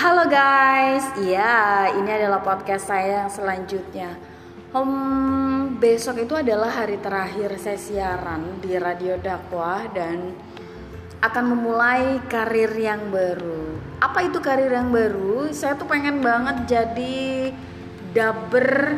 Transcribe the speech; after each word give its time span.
Halo 0.00 0.32
guys, 0.32 1.12
iya 1.20 1.92
ini 1.92 2.08
adalah 2.08 2.40
podcast 2.40 2.88
saya 2.88 3.20
yang 3.20 3.28
selanjutnya. 3.28 4.16
Hmm, 4.72 5.76
besok 5.76 6.24
itu 6.24 6.32
adalah 6.32 6.72
hari 6.72 6.96
terakhir 6.96 7.52
saya 7.60 7.76
siaran 7.76 8.64
di 8.64 8.80
Radio 8.80 9.20
Dakwah 9.20 9.92
dan 9.92 10.32
akan 11.20 11.44
memulai 11.52 12.16
karir 12.32 12.72
yang 12.80 13.12
baru. 13.12 13.76
Apa 14.00 14.24
itu 14.24 14.40
karir 14.40 14.72
yang 14.72 14.88
baru? 14.88 15.52
Saya 15.52 15.76
tuh 15.76 15.84
pengen 15.84 16.24
banget 16.24 16.80
jadi 16.80 17.52
dubber 18.16 18.96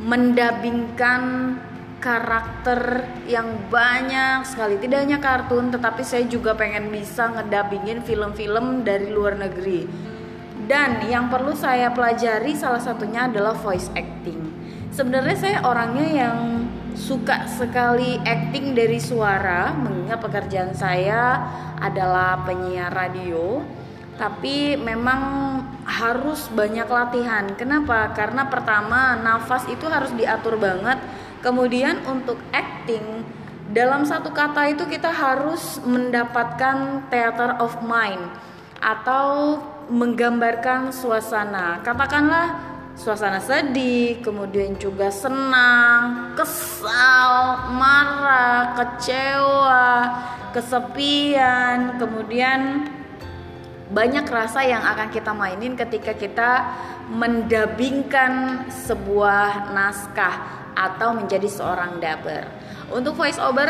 mendabingkan 0.00 1.52
karakter 2.00 3.04
yang 3.28 3.68
banyak 3.68 4.40
sekali 4.48 4.80
tidak 4.80 5.04
hanya 5.04 5.20
kartun 5.20 5.68
tetapi 5.68 6.00
saya 6.00 6.24
juga 6.28 6.56
pengen 6.56 6.88
bisa 6.88 7.28
ngedabingin 7.28 8.04
film-film 8.04 8.84
dari 8.84 9.08
luar 9.08 9.36
negeri 9.40 10.12
dan 10.64 11.04
yang 11.06 11.28
perlu 11.28 11.52
saya 11.52 11.92
pelajari 11.92 12.56
salah 12.56 12.80
satunya 12.80 13.28
adalah 13.28 13.54
voice 13.56 13.88
acting 13.94 14.40
sebenarnya 14.90 15.36
saya 15.36 15.58
orangnya 15.64 16.06
yang 16.06 16.38
suka 16.94 17.50
sekali 17.50 18.22
acting 18.22 18.72
dari 18.72 19.02
suara 19.02 19.74
mengingat 19.74 20.22
pekerjaan 20.22 20.72
saya 20.72 21.42
adalah 21.82 22.46
penyiar 22.46 22.94
radio 22.94 23.60
tapi 24.14 24.78
memang 24.78 25.58
harus 25.82 26.46
banyak 26.54 26.86
latihan. 26.86 27.50
Kenapa? 27.58 28.14
Karena 28.14 28.46
pertama 28.46 29.18
nafas 29.18 29.66
itu 29.66 29.90
harus 29.90 30.14
diatur 30.14 30.54
banget 30.54 31.02
Kemudian 31.44 32.00
untuk 32.08 32.40
acting 32.56 33.20
dalam 33.68 34.08
satu 34.08 34.32
kata 34.32 34.72
itu 34.72 34.88
kita 34.88 35.12
harus 35.12 35.76
mendapatkan 35.84 37.04
theater 37.12 37.60
of 37.60 37.84
mind 37.84 38.32
atau 38.84 39.56
menggambarkan 39.88 40.92
suasana. 40.92 41.80
Katakanlah 41.80 42.60
suasana 42.92 43.40
sedih, 43.40 44.20
kemudian 44.20 44.76
juga 44.76 45.08
senang, 45.08 46.36
kesal, 46.36 47.64
marah, 47.72 48.76
kecewa, 48.76 49.88
kesepian, 50.52 51.96
kemudian 51.96 52.92
banyak 53.88 54.26
rasa 54.28 54.64
yang 54.64 54.84
akan 54.84 55.08
kita 55.08 55.32
mainin 55.32 55.76
ketika 55.76 56.12
kita 56.12 56.50
mendabingkan 57.08 58.64
sebuah 58.68 59.72
naskah 59.72 60.66
atau 60.74 61.14
menjadi 61.14 61.46
seorang 61.46 62.00
dubber. 62.00 62.48
Untuk 62.92 63.16
voice 63.16 63.40
over 63.40 63.68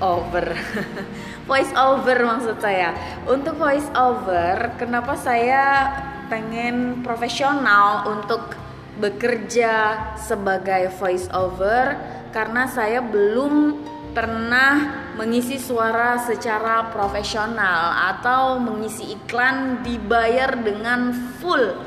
over 0.00 0.56
voice 1.48 1.72
over 1.76 2.16
maksud 2.24 2.56
saya. 2.58 2.92
Untuk 3.28 3.56
voice 3.56 3.86
over 3.94 4.74
kenapa 4.80 5.14
saya 5.14 5.92
pengen 6.32 7.04
profesional 7.04 8.08
untuk 8.08 8.56
bekerja 9.00 9.96
sebagai 10.20 10.92
voice 11.00 11.28
over 11.32 11.96
karena 12.30 12.68
saya 12.68 13.00
belum 13.00 13.80
pernah 14.10 15.06
mengisi 15.14 15.56
suara 15.58 16.18
secara 16.18 16.90
profesional 16.90 18.10
atau 18.10 18.58
mengisi 18.58 19.14
iklan 19.14 19.86
dibayar 19.86 20.58
dengan 20.58 21.14
full 21.38 21.78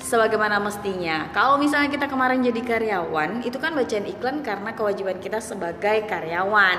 sebagaimana 0.00 0.58
mestinya. 0.60 1.28
Kalau 1.30 1.60
misalnya 1.60 1.92
kita 1.92 2.08
kemarin 2.08 2.40
jadi 2.40 2.60
karyawan, 2.64 3.44
itu 3.44 3.56
kan 3.60 3.76
bacaan 3.76 4.06
iklan 4.08 4.40
karena 4.40 4.70
kewajiban 4.72 5.20
kita 5.20 5.38
sebagai 5.38 6.08
karyawan. 6.08 6.78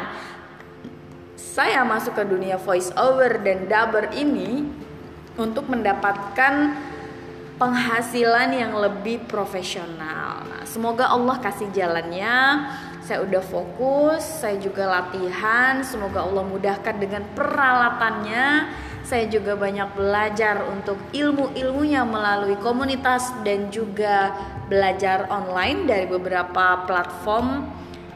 Saya 1.39 1.83
masuk 1.83 2.15
ke 2.15 2.23
dunia 2.27 2.55
voice 2.59 2.91
over 2.95 3.39
dan 3.41 3.67
dubber 3.67 4.11
ini 4.15 4.67
untuk 5.39 5.67
mendapatkan 5.71 6.75
penghasilan 7.61 8.49
yang 8.51 8.73
lebih 8.73 9.23
profesional. 9.29 10.43
Nah, 10.45 10.63
semoga 10.65 11.09
Allah 11.09 11.37
kasih 11.39 11.69
jalannya. 11.71 12.67
Saya 13.01 13.25
udah 13.25 13.43
fokus, 13.43 14.21
saya 14.21 14.57
juga 14.61 14.87
latihan. 14.87 15.81
Semoga 15.81 16.25
Allah 16.25 16.45
mudahkan 16.45 16.95
dengan 17.01 17.25
peralatannya 17.33 18.69
saya 19.01 19.27
juga 19.27 19.57
banyak 19.57 19.97
belajar 19.97 20.61
untuk 20.71 20.95
ilmu-ilmunya 21.11 22.05
melalui 22.05 22.55
komunitas 22.61 23.33
dan 23.41 23.67
juga 23.73 24.31
belajar 24.71 25.27
online 25.27 25.89
dari 25.89 26.05
beberapa 26.07 26.85
platform 26.87 27.65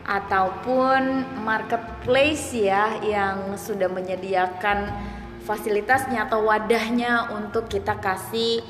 ataupun 0.06 1.26
marketplace 1.42 2.54
ya 2.54 3.02
yang 3.02 3.58
sudah 3.58 3.90
menyediakan 3.90 4.94
fasilitasnya 5.42 6.30
atau 6.30 6.46
wadahnya 6.46 7.34
untuk 7.34 7.66
kita 7.66 7.98
kasih 7.98 8.62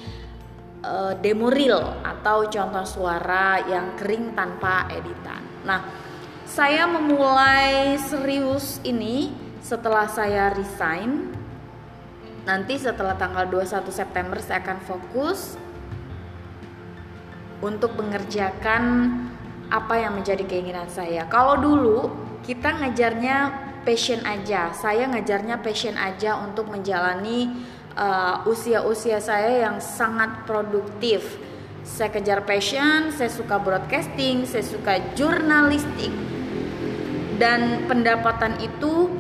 uh, 0.84 1.12
demo 1.20 1.52
reel 1.52 2.00
atau 2.04 2.48
contoh 2.48 2.88
suara 2.88 3.60
yang 3.68 4.00
kering 4.00 4.32
tanpa 4.32 4.88
editan. 4.92 5.44
Nah, 5.68 5.84
saya 6.48 6.88
memulai 6.88 8.00
serius 8.00 8.80
ini 8.88 9.32
setelah 9.60 10.08
saya 10.08 10.56
resign 10.56 11.36
nanti 12.46 12.78
setelah 12.78 13.18
tanggal 13.18 13.50
21 13.50 13.90
September 13.90 14.38
saya 14.38 14.62
akan 14.62 14.80
fokus 14.86 15.58
untuk 17.66 17.98
mengerjakan 17.98 19.10
apa 19.70 19.98
yang 19.98 20.18
menjadi 20.18 20.46
keinginan 20.46 20.90
saya. 20.90 21.26
Kalau 21.26 21.58
dulu 21.58 22.10
kita 22.46 22.78
ngajarnya 22.78 23.38
passion 23.86 24.22
aja, 24.26 24.74
saya 24.74 25.10
ngajarnya 25.10 25.62
passion 25.62 25.98
aja 25.98 26.38
untuk 26.42 26.70
menjalani 26.70 27.54
uh, 27.98 28.46
usia-usia 28.46 29.18
saya 29.22 29.70
yang 29.70 29.78
sangat 29.82 30.46
produktif. 30.46 31.42
Saya 31.86 32.10
kejar 32.10 32.42
passion, 32.50 33.14
saya 33.14 33.30
suka 33.30 33.62
broadcasting, 33.62 34.50
saya 34.50 34.66
suka 34.66 35.14
jurnalistik. 35.14 36.10
Dan 37.38 37.86
pendapatan 37.86 38.58
itu 38.64 39.12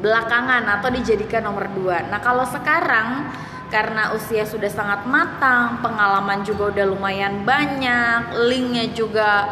belakangan 0.00 0.68
atau 0.78 0.88
dijadikan 0.92 1.48
nomor 1.48 1.68
dua. 1.72 2.04
Nah 2.12 2.20
kalau 2.20 2.44
sekarang 2.44 3.28
karena 3.74 4.14
usia 4.14 4.46
sudah 4.46 4.70
sangat 4.70 5.02
matang, 5.02 5.82
pengalaman 5.82 6.46
juga 6.46 6.70
udah 6.70 6.86
lumayan 6.94 7.42
banyak, 7.42 8.46
linknya 8.46 8.86
juga 8.94 9.50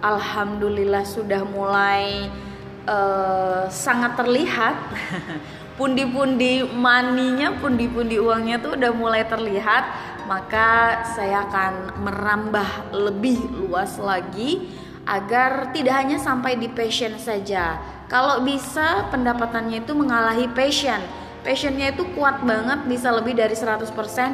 alhamdulillah 0.00 1.04
sudah 1.04 1.44
mulai 1.44 2.32
uh, 2.88 3.68
sangat 3.68 4.16
terlihat. 4.16 4.72
pundi-pundi 5.78 6.64
maninya, 6.64 7.54
pundi-pundi 7.60 8.18
uangnya 8.18 8.58
tuh 8.58 8.74
udah 8.74 8.90
mulai 8.90 9.22
terlihat, 9.28 9.84
maka 10.26 11.04
saya 11.14 11.46
akan 11.46 12.02
merambah 12.02 12.90
lebih 12.90 13.38
luas 13.52 13.94
lagi 14.00 14.74
agar 15.06 15.70
tidak 15.70 15.94
hanya 16.02 16.18
sampai 16.18 16.58
di 16.58 16.66
passion 16.66 17.14
saja, 17.20 17.78
kalau 18.10 18.42
bisa 18.42 19.06
pendapatannya 19.14 19.86
itu 19.86 19.94
mengalahi 19.94 20.50
passion 20.50 20.98
passionnya 21.46 21.94
itu 21.94 22.02
kuat 22.18 22.42
banget 22.42 22.86
bisa 22.90 23.14
lebih 23.14 23.38
dari 23.38 23.54
100% 23.54 23.86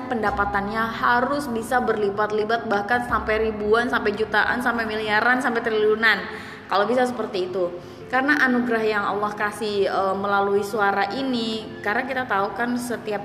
pendapatannya 0.09 0.82
harus 0.98 1.47
bisa 1.53 1.81
berlipat-lipat 1.84 2.66
bahkan 2.66 3.04
sampai 3.04 3.50
ribuan 3.50 3.92
sampai 3.92 4.16
jutaan 4.16 4.65
sampai 4.65 4.88
miliaran 4.88 5.44
sampai 5.44 5.60
triliunan 5.60 6.25
kalau 6.66 6.88
bisa 6.88 7.04
seperti 7.04 7.53
itu 7.53 7.69
karena 8.09 8.38
anugerah 8.47 8.84
yang 8.84 9.04
Allah 9.04 9.32
kasih 9.34 9.91
e, 9.91 10.00
melalui 10.16 10.62
suara 10.62 11.10
ini 11.12 11.81
karena 11.82 12.06
kita 12.06 12.25
tahu 12.25 12.54
kan 12.56 12.76
setiap 12.78 13.22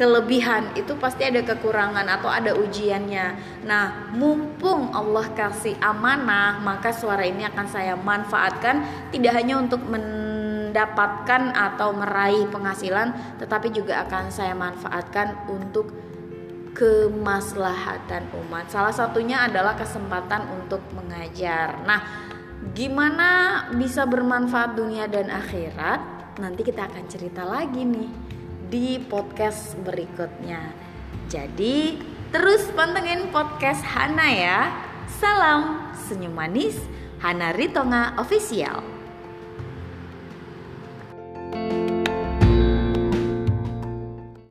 kelebihan 0.00 0.72
itu 0.80 0.96
pasti 0.96 1.28
ada 1.28 1.44
kekurangan 1.44 2.08
atau 2.08 2.32
ada 2.32 2.56
ujiannya. 2.56 3.36
Nah, 3.68 4.08
mumpung 4.16 4.88
Allah 4.96 5.28
kasih 5.36 5.76
amanah, 5.76 6.56
maka 6.64 6.88
suara 6.88 7.20
ini 7.20 7.44
akan 7.44 7.66
saya 7.68 8.00
manfaatkan 8.00 8.80
tidak 9.12 9.36
hanya 9.36 9.60
untuk 9.60 9.84
mendapatkan 10.70 11.50
atau 11.50 11.90
meraih 11.90 12.46
penghasilan, 12.46 13.38
tetapi 13.42 13.74
juga 13.74 14.06
akan 14.06 14.30
saya 14.30 14.54
manfaatkan 14.54 15.50
untuk 15.50 15.90
kemaslahatan 16.70 18.30
umat. 18.46 18.70
Salah 18.70 18.94
satunya 18.94 19.50
adalah 19.50 19.74
kesempatan 19.74 20.46
untuk 20.54 20.78
mengajar. 20.94 21.82
Nah, 21.82 22.00
gimana 22.72 23.28
bisa 23.74 24.06
bermanfaat 24.06 24.78
dunia 24.78 25.10
dan 25.10 25.28
akhirat? 25.28 26.00
Nanti 26.38 26.62
kita 26.62 26.86
akan 26.86 27.04
cerita 27.10 27.42
lagi 27.42 27.82
nih 27.82 28.10
di 28.70 29.02
podcast 29.02 29.74
berikutnya. 29.82 30.70
Jadi, 31.26 31.98
terus 32.30 32.70
pantengin 32.72 33.34
podcast 33.34 33.82
Hana 33.82 34.28
ya. 34.30 34.60
Salam 35.10 35.90
senyum 36.06 36.32
manis, 36.32 36.78
Hana 37.18 37.50
Ritonga 37.50 38.14
Official. 38.14 38.99